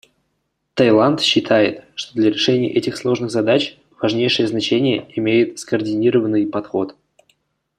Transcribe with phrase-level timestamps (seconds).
[0.73, 6.95] Таиланд считает, что для решения этих сложных задач важнейшее значение имеет скоординированный подход.